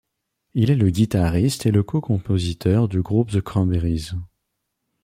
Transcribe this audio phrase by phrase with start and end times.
[0.55, 4.13] Il est le guitariste et le cocompositeur du groupe The Cranberries.